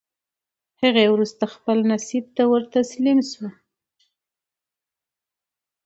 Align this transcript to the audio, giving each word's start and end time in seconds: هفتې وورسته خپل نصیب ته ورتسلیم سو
هفتې 0.81 1.05
وورسته 1.09 1.45
خپل 1.55 1.77
نصیب 1.91 2.25
ته 2.35 2.43
ورتسلیم 2.51 3.19
سو 3.31 3.45